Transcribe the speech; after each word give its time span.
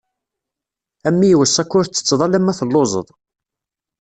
A 1.07 1.09
mmi 1.13 1.27
iweṣṣa-k 1.31 1.71
ur 1.77 1.85
tettetteḍ 1.85 2.21
alemma 2.25 2.53
telluẓeḍ. 2.59 3.07